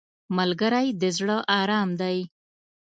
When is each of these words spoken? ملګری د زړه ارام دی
ملګری 0.37 0.87
د 1.01 1.03
زړه 1.17 1.37
ارام 1.59 1.89
دی 2.01 2.17